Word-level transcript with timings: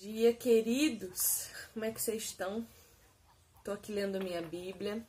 dia, 0.00 0.32
queridos! 0.32 1.50
Como 1.74 1.84
é 1.84 1.90
que 1.90 2.00
vocês 2.00 2.22
estão? 2.22 2.66
Estou 3.58 3.74
aqui 3.74 3.92
lendo 3.92 4.18
minha 4.18 4.40
Bíblia. 4.40 5.06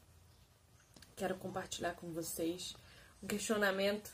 Quero 1.15 1.35
compartilhar 1.35 1.93
com 1.93 2.11
vocês 2.11 2.75
um 3.23 3.27
questionamento 3.27 4.13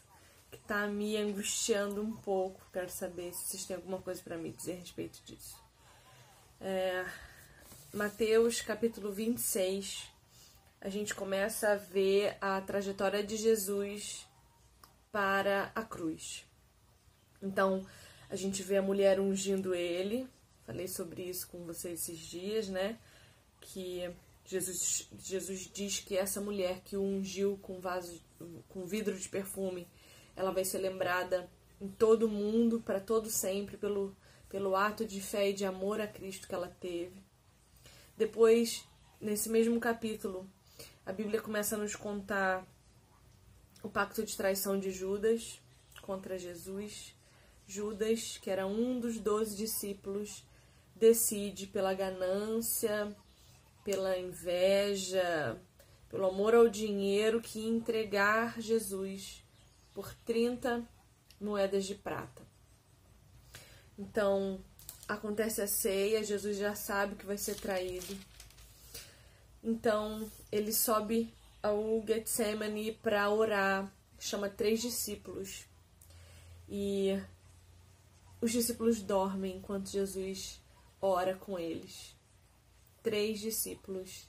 que 0.52 0.58
está 0.58 0.86
me 0.86 1.18
angustiando 1.18 2.00
um 2.00 2.16
pouco. 2.18 2.62
Quero 2.72 2.92
saber 2.92 3.34
se 3.34 3.48
vocês 3.48 3.66
têm 3.66 3.76
alguma 3.76 4.00
coisa 4.00 4.22
para 4.22 4.38
me 4.38 4.52
dizer 4.52 4.74
a 4.74 4.76
respeito 4.76 5.20
disso. 5.26 5.60
É, 6.62 7.08
Mateus 7.92 8.62
capítulo 8.62 9.12
26, 9.12 10.04
a 10.80 10.90
gente 10.90 11.16
começa 11.16 11.72
a 11.72 11.76
ver 11.76 12.38
a 12.40 12.62
trajetória 12.62 13.24
de 13.24 13.36
Jesus 13.36 14.28
para 15.12 15.72
a 15.74 15.82
cruz. 15.82 16.46
Então, 17.42 17.84
a 18.30 18.36
gente 18.36 18.62
vê 18.62 18.78
a 18.78 18.82
mulher 18.84 19.20
ungindo 19.20 19.74
ele, 19.74 20.30
Falei 20.68 20.90
sobre 20.90 21.24
isso 21.24 21.48
com 21.48 21.64
vocês 21.64 22.02
esses 22.02 22.20
dias, 22.20 22.68
né? 22.68 23.00
Que 23.62 24.14
Jesus, 24.46 25.08
Jesus 25.18 25.72
diz 25.74 26.02
que 26.02 26.18
essa 26.18 26.42
mulher 26.42 26.82
que 26.82 26.98
o 26.98 27.02
ungiu 27.02 27.58
com 27.62 27.80
vaso, 27.80 28.22
com 28.68 28.86
vidro 28.86 29.18
de 29.18 29.30
perfume, 29.30 29.88
ela 30.36 30.52
vai 30.52 30.66
ser 30.66 30.80
lembrada 30.80 31.50
em 31.80 31.88
todo 31.88 32.24
o 32.24 32.30
mundo, 32.30 32.82
para 32.82 33.00
todo 33.00 33.30
sempre, 33.30 33.78
pelo, 33.78 34.14
pelo 34.50 34.76
ato 34.76 35.06
de 35.06 35.22
fé 35.22 35.52
e 35.52 35.54
de 35.54 35.64
amor 35.64 36.02
a 36.02 36.08
Cristo 36.08 36.50
que 36.50 36.54
ela 36.54 36.68
teve. 36.68 37.24
Depois, 38.18 38.84
nesse 39.22 39.48
mesmo 39.50 39.80
capítulo, 39.80 40.46
a 41.06 41.14
Bíblia 41.14 41.42
começa 41.42 41.76
a 41.76 41.80
nos 41.80 41.96
contar 41.96 42.68
o 43.82 43.88
pacto 43.90 44.22
de 44.22 44.36
traição 44.36 44.78
de 44.78 44.92
Judas 44.92 45.62
contra 46.02 46.38
Jesus. 46.38 47.16
Judas, 47.66 48.38
que 48.42 48.50
era 48.50 48.68
um 48.68 49.00
dos 49.00 49.18
doze 49.18 49.56
discípulos, 49.56 50.44
decide 51.00 51.68
pela 51.68 51.94
ganância, 51.94 53.16
pela 53.84 54.18
inveja, 54.18 55.60
pelo 56.10 56.26
amor 56.26 56.54
ao 56.56 56.68
dinheiro, 56.68 57.42
que 57.42 57.66
entregar 57.66 58.60
Jesus 58.60 59.44
por 59.94 60.14
30 60.26 60.88
moedas 61.40 61.86
de 61.86 61.96
prata. 61.96 62.46
Então, 63.98 64.60
acontece 65.08 65.62
a 65.62 65.68
ceia, 65.68 66.24
Jesus 66.24 66.58
já 66.58 66.76
sabe 66.76 67.16
que 67.16 67.26
vai 67.26 67.38
ser 67.38 67.56
traído. 67.56 68.18
Então, 69.64 70.30
ele 70.52 70.72
sobe 70.72 71.34
ao 71.64 72.04
Getsemane 72.06 72.92
para 72.92 73.30
orar, 73.30 73.92
chama 74.20 74.50
três 74.50 74.82
discípulos. 74.82 75.66
E 76.70 77.20
os 78.40 78.52
discípulos 78.52 79.02
dormem 79.02 79.58
enquanto 79.58 79.90
Jesus 79.90 80.62
ora 81.02 81.36
com 81.36 81.58
eles. 81.58 82.16
Três 83.02 83.40
discípulos 83.40 84.28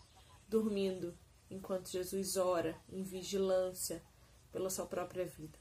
dormindo 0.48 1.16
enquanto 1.50 1.90
Jesus 1.90 2.36
ora 2.36 2.78
em 2.88 3.02
vigilância 3.02 4.02
pela 4.52 4.70
sua 4.70 4.86
própria 4.86 5.24
vida. 5.24 5.58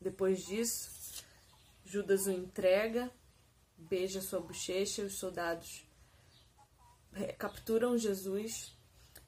Depois 0.00 0.44
disso, 0.46 1.24
Judas 1.84 2.26
o 2.26 2.30
entrega, 2.30 3.10
beija 3.76 4.20
sua 4.20 4.40
bochecha, 4.40 5.02
os 5.02 5.18
soldados 5.18 5.84
capturam 7.38 7.98
Jesus 7.98 8.76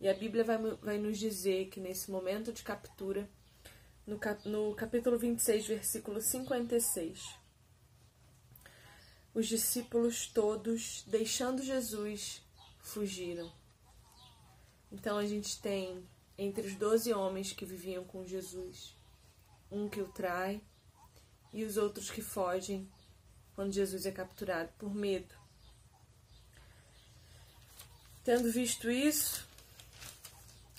e 0.00 0.08
a 0.08 0.14
Bíblia 0.14 0.44
vai, 0.44 0.58
vai 0.58 0.98
nos 0.98 1.18
dizer 1.18 1.68
que 1.68 1.80
nesse 1.80 2.10
momento 2.10 2.52
de 2.52 2.62
captura, 2.62 3.28
no, 4.06 4.18
no 4.46 4.74
capítulo 4.74 5.18
26, 5.18 5.66
versículo 5.66 6.20
56, 6.20 7.41
os 9.34 9.46
discípulos 9.46 10.26
todos, 10.26 11.04
deixando 11.06 11.62
Jesus, 11.62 12.42
fugiram. 12.80 13.50
Então 14.90 15.16
a 15.16 15.24
gente 15.24 15.60
tem 15.60 16.06
entre 16.36 16.66
os 16.66 16.74
doze 16.74 17.12
homens 17.12 17.52
que 17.52 17.64
viviam 17.64 18.04
com 18.04 18.26
Jesus, 18.26 18.94
um 19.70 19.88
que 19.88 20.00
o 20.00 20.08
trai 20.08 20.60
e 21.52 21.64
os 21.64 21.76
outros 21.76 22.10
que 22.10 22.20
fogem 22.20 22.90
quando 23.54 23.72
Jesus 23.72 24.06
é 24.06 24.12
capturado 24.12 24.70
por 24.78 24.94
medo. 24.94 25.34
Tendo 28.24 28.50
visto 28.52 28.90
isso, 28.90 29.46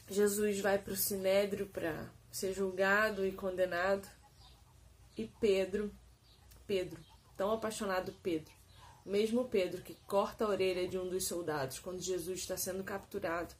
Jesus 0.09 0.59
vai 0.59 0.77
para 0.77 0.93
o 0.93 0.97
sinédrio 0.97 1.67
para 1.67 2.09
ser 2.31 2.53
julgado 2.53 3.25
e 3.25 3.31
condenado. 3.31 4.07
E 5.17 5.27
Pedro, 5.39 5.93
Pedro, 6.65 7.03
tão 7.35 7.51
apaixonado 7.51 8.13
Pedro. 8.23 8.53
Mesmo 9.05 9.45
Pedro 9.45 9.81
que 9.81 9.95
corta 10.07 10.45
a 10.45 10.49
orelha 10.49 10.87
de 10.87 10.97
um 10.97 11.09
dos 11.09 11.25
soldados 11.25 11.79
quando 11.79 12.01
Jesus 12.01 12.39
está 12.39 12.55
sendo 12.55 12.83
capturado, 12.83 13.53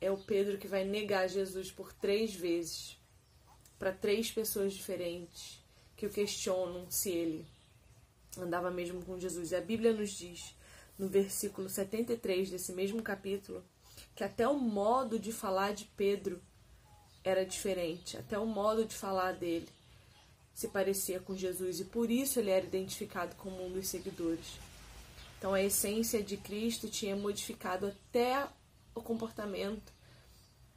é 0.00 0.10
o 0.10 0.18
Pedro 0.18 0.58
que 0.58 0.66
vai 0.66 0.84
negar 0.84 1.28
Jesus 1.28 1.70
por 1.70 1.92
três 1.92 2.34
vezes 2.34 2.98
para 3.78 3.92
três 3.92 4.30
pessoas 4.30 4.72
diferentes 4.72 5.60
que 5.96 6.06
o 6.06 6.10
questionam 6.10 6.88
se 6.88 7.10
ele 7.10 7.46
andava 8.38 8.70
mesmo 8.70 9.04
com 9.04 9.18
Jesus. 9.18 9.50
E 9.50 9.56
a 9.56 9.60
Bíblia 9.60 9.92
nos 9.92 10.10
diz, 10.10 10.54
no 10.98 11.08
versículo 11.08 11.68
73 11.68 12.50
desse 12.50 12.72
mesmo 12.72 13.02
capítulo, 13.02 13.64
que 14.14 14.24
até 14.24 14.46
o 14.46 14.58
modo 14.58 15.18
de 15.18 15.32
falar 15.32 15.74
de 15.74 15.84
Pedro 15.96 16.40
era 17.24 17.44
diferente, 17.44 18.16
até 18.16 18.38
o 18.38 18.46
modo 18.46 18.84
de 18.84 18.94
falar 18.94 19.32
dele 19.32 19.68
se 20.54 20.68
parecia 20.68 21.20
com 21.20 21.36
Jesus 21.36 21.80
e 21.80 21.84
por 21.84 22.10
isso 22.10 22.38
ele 22.38 22.50
era 22.50 22.64
identificado 22.64 23.34
como 23.36 23.64
um 23.64 23.72
dos 23.72 23.88
seguidores. 23.88 24.58
Então 25.38 25.54
a 25.54 25.62
essência 25.62 26.22
de 26.22 26.36
Cristo 26.36 26.88
tinha 26.88 27.16
modificado 27.16 27.86
até 27.86 28.46
o 28.94 29.02
comportamento 29.02 29.92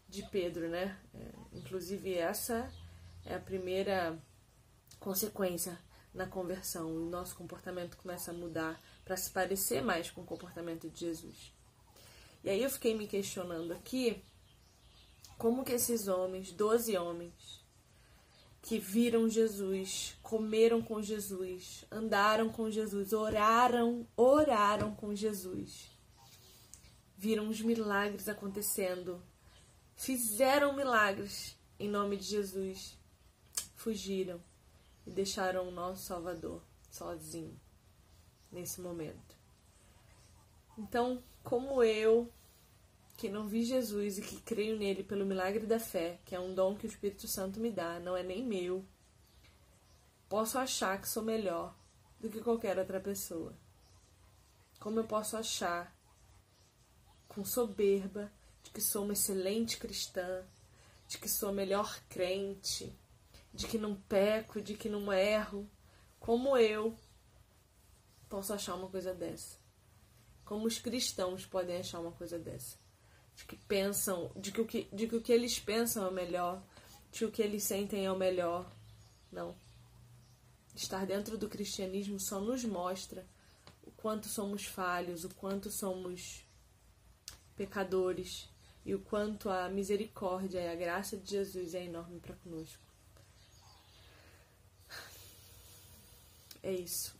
de 0.07 0.23
Pedro, 0.23 0.69
né? 0.69 0.97
É, 1.13 1.57
inclusive 1.57 2.13
essa 2.15 2.71
é 3.25 3.35
a 3.35 3.39
primeira 3.39 4.17
consequência 4.99 5.77
na 6.13 6.25
conversão. 6.25 6.89
O 6.89 7.09
nosso 7.09 7.35
comportamento 7.35 7.97
começa 7.97 8.31
a 8.31 8.33
mudar 8.33 8.81
para 9.03 9.17
se 9.17 9.29
parecer 9.29 9.83
mais 9.83 10.09
com 10.09 10.21
o 10.21 10.25
comportamento 10.25 10.89
de 10.89 10.99
Jesus. 10.99 11.53
E 12.43 12.49
aí 12.49 12.63
eu 12.63 12.69
fiquei 12.69 12.95
me 12.95 13.07
questionando 13.07 13.71
aqui 13.73 14.23
como 15.37 15.65
que 15.65 15.73
esses 15.73 16.07
homens, 16.07 16.51
doze 16.51 16.95
homens, 16.97 17.64
que 18.65 18.79
viram 18.79 19.29
Jesus, 19.29 20.17
comeram 20.23 20.81
com 20.81 20.99
Jesus, 20.99 21.85
andaram 21.91 22.49
com 22.49 22.69
Jesus, 22.69 23.13
oraram, 23.13 24.07
oraram 24.17 24.95
com 24.95 25.13
Jesus. 25.13 25.91
Viram 27.15 27.47
os 27.47 27.61
milagres 27.61 28.27
acontecendo, 28.27 29.21
fizeram 29.95 30.75
milagres 30.75 31.55
em 31.79 31.87
nome 31.87 32.17
de 32.17 32.23
Jesus. 32.23 32.97
Fugiram 33.75 34.41
e 35.05 35.11
deixaram 35.11 35.67
o 35.67 35.71
nosso 35.71 36.03
Salvador 36.03 36.59
sozinho 36.89 37.55
nesse 38.51 38.81
momento. 38.81 39.37
Então, 40.75 41.23
como 41.43 41.83
eu 41.83 42.33
que 43.17 43.29
não 43.29 43.47
vi 43.47 43.63
Jesus 43.63 44.17
e 44.17 44.21
que 44.21 44.41
creio 44.41 44.77
nele 44.77 45.03
pelo 45.03 45.25
milagre 45.25 45.65
da 45.65 45.79
fé, 45.79 46.19
que 46.25 46.35
é 46.35 46.39
um 46.39 46.53
dom 46.53 46.75
que 46.75 46.85
o 46.85 46.89
Espírito 46.89 47.27
Santo 47.27 47.59
me 47.59 47.71
dá, 47.71 47.99
não 47.99 48.15
é 48.15 48.23
nem 48.23 48.43
meu, 48.43 48.85
posso 50.27 50.57
achar 50.57 50.99
que 50.99 51.07
sou 51.07 51.23
melhor 51.23 51.73
do 52.19 52.29
que 52.29 52.41
qualquer 52.41 52.77
outra 52.77 52.99
pessoa. 52.99 53.53
Como 54.79 54.99
eu 54.99 55.05
posso 55.05 55.37
achar, 55.37 55.95
com 57.27 57.45
soberba, 57.45 58.31
de 58.63 58.71
que 58.71 58.81
sou 58.81 59.03
uma 59.03 59.13
excelente 59.13 59.77
cristã, 59.77 60.43
de 61.07 61.17
que 61.17 61.29
sou 61.29 61.49
a 61.49 61.53
melhor 61.53 61.97
crente, 62.09 62.93
de 63.53 63.67
que 63.67 63.77
não 63.77 63.95
peco, 63.95 64.61
de 64.61 64.75
que 64.75 64.89
não 64.89 65.13
erro, 65.13 65.69
como 66.19 66.57
eu 66.57 66.95
posso 68.27 68.53
achar 68.53 68.75
uma 68.75 68.89
coisa 68.89 69.13
dessa? 69.13 69.57
Como 70.43 70.67
os 70.67 70.79
cristãos 70.79 71.45
podem 71.45 71.77
achar 71.77 71.99
uma 71.99 72.11
coisa 72.11 72.37
dessa? 72.37 72.84
De 73.35 73.45
que 73.45 73.55
pensam, 73.55 74.31
de 74.35 74.51
que 74.51 74.61
o 74.61 74.65
que, 74.65 74.87
de 74.93 75.07
que 75.07 75.15
o 75.15 75.21
que 75.21 75.31
eles 75.31 75.59
pensam 75.59 76.05
é 76.05 76.09
o 76.09 76.13
melhor, 76.13 76.63
de 77.11 77.19
que 77.19 77.25
o 77.25 77.31
que 77.31 77.41
eles 77.41 77.63
sentem 77.63 78.05
é 78.05 78.11
o 78.11 78.17
melhor. 78.17 78.69
Não. 79.31 79.55
Estar 80.75 81.05
dentro 81.05 81.37
do 81.37 81.49
cristianismo 81.49 82.19
só 82.19 82.39
nos 82.39 82.63
mostra 82.63 83.25
o 83.83 83.91
quanto 83.91 84.27
somos 84.27 84.65
falhos, 84.65 85.23
o 85.23 85.29
quanto 85.29 85.69
somos 85.69 86.45
pecadores 87.55 88.49
e 88.85 88.93
o 88.93 88.99
quanto 88.99 89.49
a 89.49 89.69
misericórdia 89.69 90.59
e 90.59 90.67
a 90.67 90.75
graça 90.75 91.17
de 91.17 91.31
Jesus 91.31 91.73
é 91.73 91.85
enorme 91.85 92.19
para 92.19 92.35
conosco. 92.35 92.83
É 96.61 96.73
isso. 96.73 97.15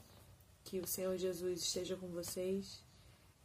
Que 0.64 0.80
o 0.80 0.88
Senhor 0.88 1.18
Jesus 1.18 1.62
esteja 1.62 1.96
com 1.96 2.08
vocês 2.08 2.85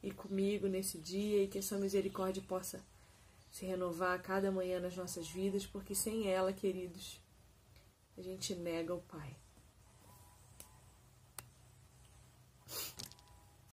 e 0.03 0.11
comigo 0.11 0.67
nesse 0.67 0.99
dia 0.99 1.43
e 1.43 1.49
que 1.49 1.59
a 1.59 1.63
sua 1.63 1.79
misericórdia 1.79 2.43
possa 2.47 2.81
se 3.51 3.67
renovar 3.67 4.15
a 4.15 4.23
cada 4.23 4.51
manhã 4.51 4.81
nas 4.81 4.97
nossas 4.97 5.29
vidas, 5.29 5.67
porque 5.67 5.95
sem 5.95 6.29
ela, 6.29 6.53
queridos, 6.53 7.21
a 8.17 8.23
gente 8.23 8.55
nega 8.55 8.95
o 8.95 9.01
Pai. 9.03 9.37